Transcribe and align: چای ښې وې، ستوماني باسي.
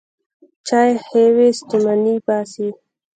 چای 0.67 0.91
ښې 1.05 1.23
وې، 1.35 1.49
ستوماني 1.59 2.15
باسي. 2.25 2.67